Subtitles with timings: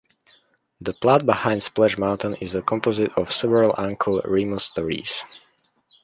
[0.79, 5.23] The plot behind Splash Mountain is a composite of several Uncle Remus stories.